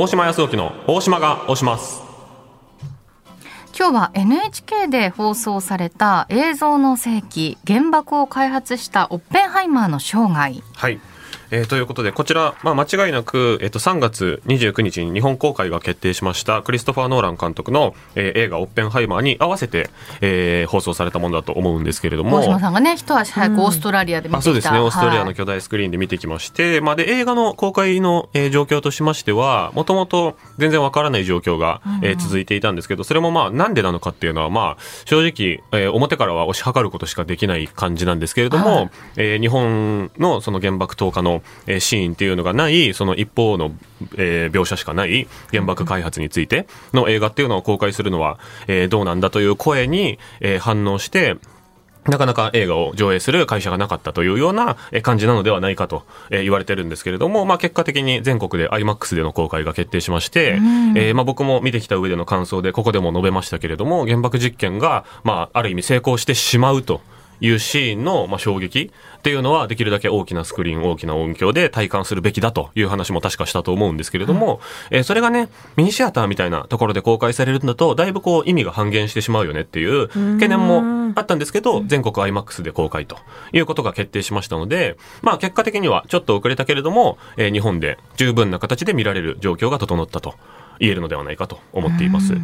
[0.00, 2.04] 大島康沖の大島が押します。
[3.76, 10.62] 今日は NHK で放送された映像の世紀原爆を開発したオッペンハイマーの生涯。
[10.76, 11.00] はい
[11.50, 19.88] えー、ということで、こちら、まあ、間違いなく、えっ、ー、と、3月29日に日本公開が決定しました、クリストファー・ノーラン監督の、えー、映画、オッペンハイマーに合わせて、
[20.20, 22.38] えー、放送されたものだと思うんですけれども。
[22.38, 43.72] 大島さんがね、一足早くオーストラリアで見てきた、うん、そうですね、オーストラリアの巨大スクリーンで見てきまして、はい、まあ、で、映画の公開の、えー、状況としましては、もともと全然わからない状況が、えー、続いていたんですけど、それもまあ、なんでなのかっていうのは、まあ、正直、えー、表からは推し量ることしかできない感じなんですけれども、はい、えー、日本のその原爆投下の、えー、シーンっていうのがない、その一方の、
[44.16, 51.36] えー、描写しかない原爆開発についての映画っていうのを公開するのは、えー、どうなんだという声に、えー、反応して、
[52.08, 60.58] なかなか映画を上映する会社がなかったというような感じなのではないかと言われてるんですけれども、まあ結果的に全国で IMAX での公開が決定しまして、
[60.96, 67.02] えー、まあ僕も見てきた上での感想でここでも述べましたけれども、原爆実験が、まあある意味成功してしまうと。
[67.40, 83.18] いうシーンの、まあ、衝撃っていうのはできるだけ大きなスクリーン、大きな音響で体感するべきだという話も確かしたと思うんですけれども、うん、えー、それがね、ミニシアターみたいなところで公開されるんだと、だいぶこう意味が半減してしまうよねっていう懸念もあったんですけど、全国 IMAX で公開と
[83.52, 90.34] いうことが決定しましたので、まあ結果的にはちょっと遅れたけれども、えー、日本で十分な形で見られる状況が整ったと
[90.78, 92.36] 言えるのではないかと思っています。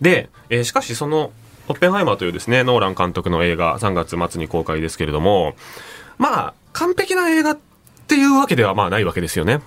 [0.00, 1.32] で、えー、しかしその
[1.68, 5.54] オッペンハイマーというですね、ノーラン監督の映画、3月末に公開ですけれども、
[6.16, 7.58] まあ、完璧な映画っ
[8.08, 9.60] ていうわけではまあないわけですよね。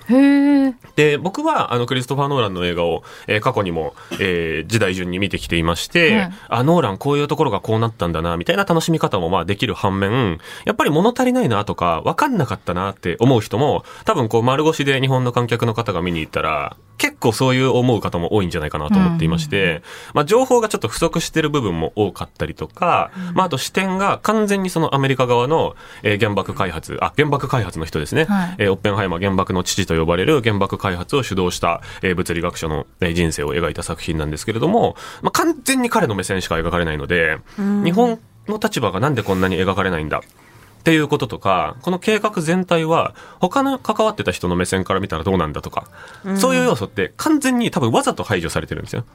[0.95, 19.81] で、僕はあのクリストファー・ノーランの映画を、えー、過去にも、えー、時代順に見てきていまして、あ、ノーランこういうところがこうなったんだな、みたいな楽しみ方もまあできる反面、やっぱり物足りないなとか、わかんなかったなって思う人も、多分こう丸腰で日本の観客の方が見に行ったら、結構そういう思う方も多いんじゃないかなと思っていまして、
[20.13, 28.25] まあ情報がちょっと不足してる部分も多かったりとか、まああと視点が完全にそのアメリカ側の、えー、原爆開発、あ、原爆開発の人ですね。
[28.25, 40.21] はい、えー、オッペンハイマー原爆の父と呼ばれる原爆開発を主導した、えー、物理学者の、えー、人生を描いた作品なんですけれども、まあ完全に彼の目線しか描かれないので、日本の立場がなんでこんなに描かれないんだ
[40.81, 45.87] っていうこととか、この計画全体は他の関わってた人の目線から見たらどうなんだとか、
[46.25, 49.05] うん、そういう要素って完全に多分わざと排除されてるんですよ。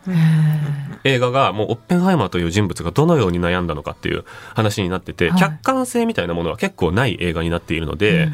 [1.03, 8.33] 映画がもうオッペンハイマーという人物がどのように悩んだのかっていう話になってて、はい、客観性みたいなものは結構ない映画になっているので、うん、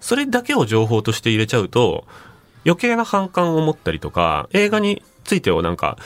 [0.00, 2.04] それだけを情報として入れちゃうと、
[2.64, 5.98] 余計な反感を持ったりとか、映画についてをなんか、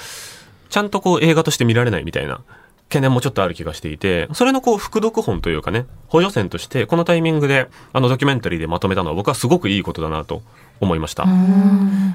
[0.68, 2.42] ちゃんとこう映画として見られないみたいな
[2.90, 10.42] 懸念もちょっとある気がしていて、それのこう、副読本というかね、補助線として、このタイミングで、あのドキュメンタリーでまとめたのは僕はすごくいいことだなと
[10.80, 11.24] 思いました。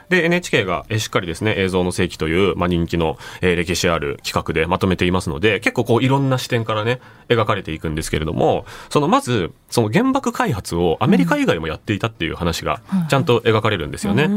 [0.09, 6.99] で、NHK がしっかりですね、映像の世紀という、まあ、人気の、えー、歴史ある企画でまとめていますので、結構こういろんな視点からね、
[7.29, 14.27] 描かれていくんですけれども、そのまず、その原爆開発をアメリカ以外もやっていたっていう話がちゃんと描かれるんですよね。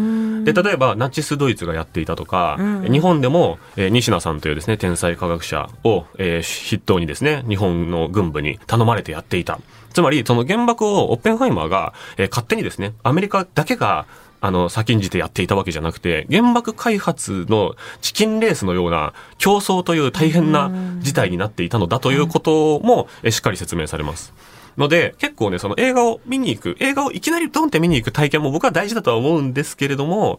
[0.52, 2.58] で、例えばナチスドイツがやっていたとか、
[2.90, 9.60] 日本でも、えー、西名さんというですね、天才科学者を、えー、筆頭にですね、日本の軍部に頼まれてやっていた。
[9.92, 14.06] つまり、その原爆をオッペンハイマーが、えー、勝手にですね、アメリカだけが
[14.40, 20.70] あの、先んじてやっていたわけじゃなくて、原爆開発のチキンレースのような競争という大変な
[21.00, 24.32] 事態になっていたのだということも、えしっかり説明されます。
[24.78, 30.38] ので、結構ね、その映画を見に行く、映画をいきなりドンって見に行く体験も僕は大事だとは思うんですけれども、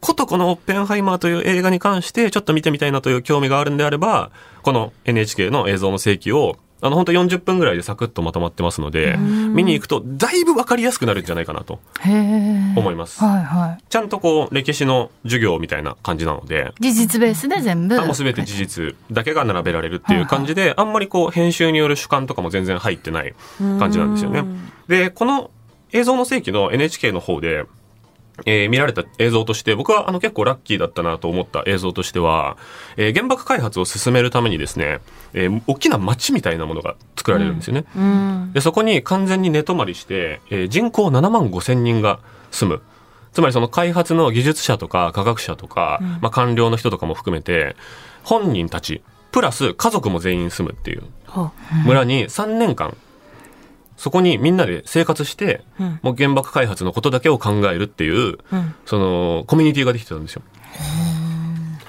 [0.00, 4.30] ことこのオッペンハイマーという映画に関してちょっと見てみたいなという興味があるんであれば、
[4.62, 11.80] この NHK の映像の正規をあの、本当40分ぐらいでサクッとまとまってますので、見に行くとだいぶわかりやすくなるんじゃないかなと
[12.76, 13.22] 思います。
[13.22, 13.84] はいはい。
[13.88, 16.72] ちゃんとこう、歴史の授業みたいな感じなので。
[16.78, 18.00] 事実ベースで全部。
[18.00, 24.44] もうすべて事実だけが並べられるっていう感じで、はいはい、あんまりこう、編集による主観とかも全然入ってない感じなんですよね。
[24.86, 25.50] で、この
[25.92, 27.64] 映像の世紀の NHK の方で、
[28.46, 32.56] えー、見られた映像として、僕はあの結構ラッキーだったなと思った映像としては、
[32.96, 35.00] えー、原爆開発を進めるためにですね、
[35.32, 37.84] えー、大きな街みたいなものが作られるんですよね。
[37.96, 42.20] うん、でそこに完全に寝泊まりして、えー、人口7万5千人が
[42.50, 42.82] 住む。
[43.32, 47.76] つまりその開発の技術者とか科学者とか、うん、まあ官僚の人とかも含めて、
[48.24, 49.02] 本人たち、
[49.32, 51.02] プラス家族も全員住むっていう
[51.84, 52.96] 村に3年間
[53.98, 60.42] そこにみんなで生活して、うん、もう原爆開発のことだけを考えるっていう、うん、その、コミュニティができてたんですよ。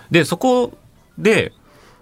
[0.10, 0.74] で、そこ
[1.18, 1.54] で、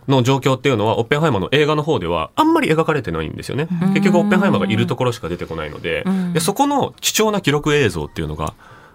[0.08, 3.68] の状況っていうのは、オッペンハイマーの映画の方では、あんまり描かれてないんですよね。
[3.94, 8.54] 結局、オッペンハイマーがいるところしか出てこないので、でそこの貴重な記録映像っていうのが、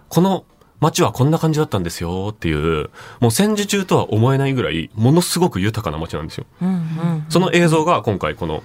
[0.09, 0.45] この
[0.79, 2.89] 街はこんな感じだったんですよっていう、
[3.19, 6.45] もう戦時中とは思えないぐらい、ものすごく豊かな街なんですよ。
[7.29, 8.63] その映像が今回この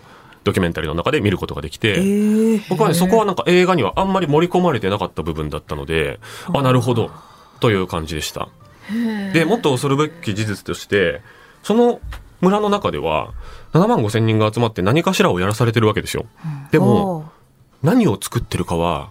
[0.49, 6.19] ドキュメンタリーの中で見ることができえて、ー、僕はね、そこはなんか映画にはあんまり盛り込まれてなかった部分だったので、
[6.53, 7.11] あ、なるほど、
[7.61, 8.49] という感じでした。
[9.33, 11.21] で、もっと恐るべき事実として、
[11.63, 12.01] その
[12.41, 13.33] 村の中では、
[13.73, 16.27] 7万5千人が集まって何かしらをやらされてるわけですよ。
[16.71, 17.31] でも、
[17.83, 19.11] 何を作ってるかは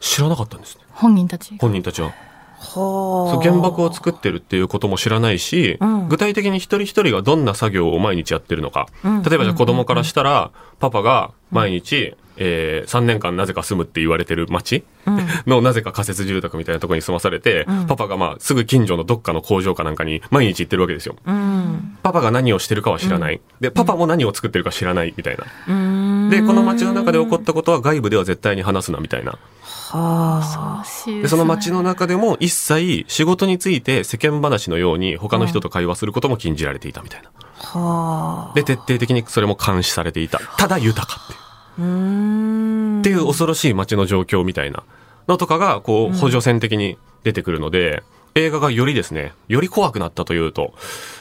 [0.00, 0.82] 知らなかったんですね。
[0.90, 1.56] 本人たち。
[1.58, 2.12] 本人たちは。
[2.58, 6.08] はそう原爆を作ってるっていうことも知らないし、うん。
[6.08, 8.86] 具体的に一人一人がどんな作業を毎日やってるのか。
[9.04, 9.22] うん。
[9.22, 14.84] 例えばじゃあ子供からしたら、パパが毎日、えー3年間なぜか住むって言われてる町
[15.46, 21.16] のなぜか仮設住宅みたいなところに住まされて、うんパパがまあすぐ近所のどっかの工場かなんかに毎日行ってるわけですよ。
[21.24, 21.98] うん。
[22.02, 23.40] パパが何をしてるかは知らない。
[23.60, 25.44] で、パパも何を作ってるか知らないみたいな。
[25.68, 26.30] うん。
[26.30, 29.32] で、この街の中で起こったことは外部では絶対に話すなみたいな。
[29.32, 30.42] は
[30.82, 30.84] あ。
[31.06, 37.30] で、その街の中でも一切仕事について世間話のように他の人と会話することも禁じられていたみたいな。
[37.58, 38.54] はあ。
[38.54, 40.40] で、徹底的にそれも監視されていた。
[40.58, 41.45] ただ豊かっていう。
[41.78, 43.00] うーん。
[43.00, 44.82] っていう恐ろしい街の状況みたいな
[45.28, 48.02] のとかが、こう、補助線的に出てくるので、
[48.34, 50.74] 映画がよりですね、より怖くなったというと、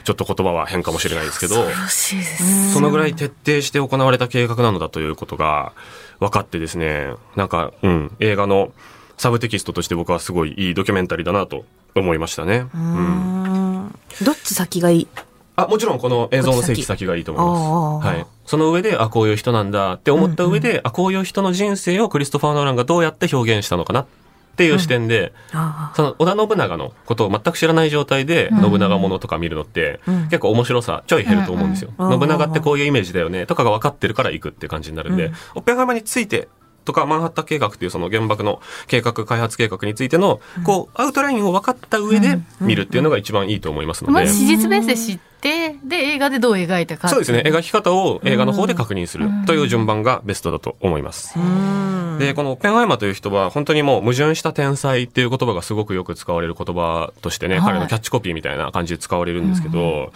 [0.03, 2.73] ちょっと言葉は変かもしれないですけど、恐ろしいです。
[2.73, 5.71] そのぐらい徹底して行われた計画なのだということが
[6.19, 8.73] 分かってですね、なんか、うん、映画の
[9.17, 11.63] サブテキストとして僕はすごいいいドキュメンタリーだなと
[11.95, 12.65] 思いましたね。
[12.75, 13.99] ううんん。
[14.21, 15.07] どっち先がいい？
[15.55, 17.05] あ、もちろんこの映像の席先。
[17.05, 18.07] がいいと思います。
[18.07, 18.25] はい。
[18.45, 19.93] その上で、あ、こういう人なんだ。
[19.93, 24.01] って思った上で、あ、こういう人の人生をクリストファー・ノーランがどうやって表現したのかな。
[24.01, 28.61] っていう視点で、あその織田信長のことを全く知らない状態で、うん。
[28.71, 30.23] 信長ものとか見るのって、うん。
[30.25, 31.91] 結構面白さちょい減ると思うんですよ。
[31.97, 32.09] うん。
[32.11, 32.19] うん。
[32.21, 35.33] 信長ってこういうイメージだよねとかが分かってるから行くって感じになるんで、うん。
[35.55, 36.47] オッペンハイマーについて
[36.85, 44.13] とか、マンハッタン計画っていうその原爆の計画、開発計画についての、こう、アウトラインを分かった上で見るっていうのが一番いいと思いますので。
[44.13, 47.09] まず史実ベースで知って、で、映画でどう描いたか。
[47.09, 47.43] そうですね。
[47.45, 51.37] 描き方を映画の方で確認するという順番がベストだと思います。
[51.37, 52.17] うん。
[52.19, 60.13] で、このオッペンハイマーという人は本当にもう矛盾した天才っていう言葉がすごくよく使われる言葉としてね、はい彼のキャッチコピーみたいな感じで使われるんですけど、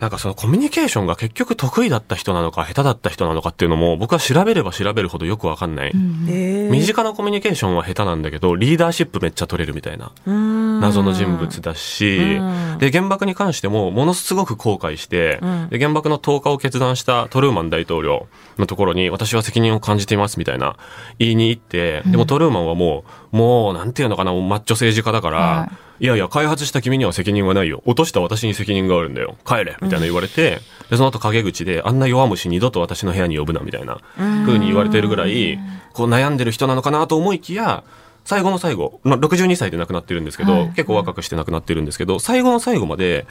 [0.00, 5.92] なんかそのコミュニケーションが結局得意だった人なのか下手だった人なのかっていうのも僕は調べれば調べるほどよくわかんない。
[5.94, 10.80] 身近なコミュニケーションは下手なんだけど、リーダーシップめっちゃ取れるみたいなうん。
[10.80, 18.26] 謎の人物だしうん、で、原爆に関してもものすごく後悔してうん、で原爆の投下を決断したトルーマン大統領
[18.58, 20.76] のところに私は責任を感じていますみたいな
[21.18, 25.70] 言いに行って、でもトルーマンはもう、もうなんていうのかな、もうマッチョ政治家だから、、は
[26.00, 27.82] いやいや、開発した君には責任はないよ。
[27.84, 29.36] 落とした私に責任があるんだよ。
[29.44, 35.58] 帰れみたいな言われて、で、その後陰口で、あんな弱虫二度と私の部屋に呼ぶな、みたいな風に言われてるぐらい、
[35.92, 37.84] こう悩んでる人なのかなと思いきや、
[38.24, 43.26] 最後の最後、まあ、62歳で亡くなってるんですけど、はい結構若くして亡くなってるんですけど、最後の最後まで、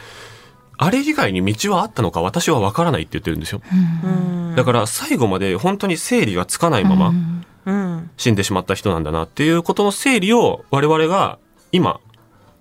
[0.77, 3.61] あれ以外に道はあったのか私は分からないって言ってるんですよ。
[4.03, 11.37] うんだから最後まで本当に整理がつかないままうんうん死んでしまった人なんだなっていうことの整理を我々が
[11.71, 11.99] 今、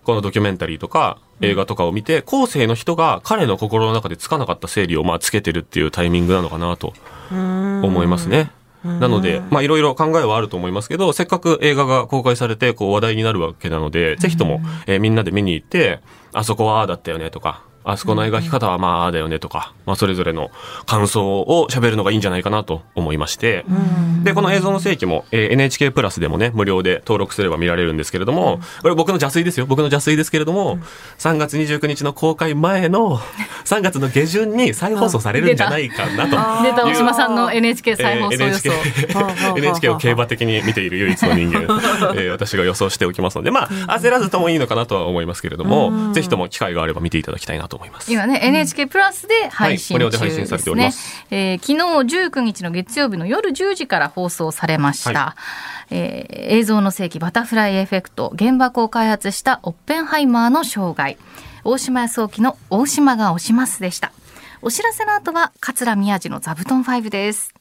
[0.08, 6.94] このドキュメンタリーとか映画とかを見て、後世の人が彼の心の中でつかなかった整理をまあつけてるっていうタイミングなのかなと
[7.31, 7.84] うん。
[7.84, 8.50] 思いますね。
[8.82, 16.00] なので、まあいろいろ考えはあると思いますけど、せっかく映画が公開されてこう話題になるわけなので、ぜひとも、えーみんなで見に行って、
[16.32, 20.50] あそこはああだったよねとか、あそこの描き方はまあだよねとか、まあそれぞれの
[20.87, 23.64] 感想を喋るのがいいんじゃないかなと思いまして、
[24.25, 29.66] で、この映像の世紀も、えー NHK プラスでもね、無料で登録すれば見られるんですけれども、これ僕の邪推ですよ。
[29.66, 30.78] 僕の邪推ですけれども、
[31.18, 33.18] 3月29日の公開前の
[33.64, 36.62] 3月の下旬に再放送されるんじゃないかなと。
[36.62, 36.85] 出た。
[36.85, 38.71] 大島さんの NHK 再放送予想。
[38.71, 41.61] NHK, NHK を競馬的に見ている唯一の人間、
[42.14, 48.12] えー私が予想しておきますので、まあ、焦らずともいいのかなとは思いますけれども、ぜひとも機会があれば見ていただきたいなと思います。
[48.12, 51.25] 今ね、NHK プラスで配信中ですねております。
[51.30, 55.18] えー昨日19日の月曜日の夜10時から放送されました。
[55.18, 55.37] は
[55.90, 61.16] えー映像の世紀バタフライエフェクト、原爆を開発したオッペンハイマーの生涯。
[61.64, 64.12] 大島康沖の大島が押しますでした。
[64.62, 67.58] お知らせの後は、桂宮治の座布団5です。